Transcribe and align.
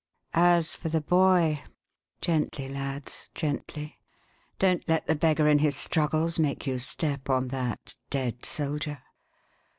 As 0.33 0.75
for 0.75 0.89
the 0.89 0.99
boy 0.99 1.61
Gently, 2.21 2.67
lads, 2.67 3.29
gently! 3.35 3.99
Don't 4.57 4.81
let 4.89 5.05
the 5.05 5.13
beggar 5.13 5.47
in 5.47 5.59
his 5.59 5.75
struggles 5.75 6.39
make 6.39 6.65
you 6.65 6.79
step 6.79 7.29
on 7.29 7.49
that 7.49 7.93
'dead 8.09 8.43
soldier.' 8.43 9.03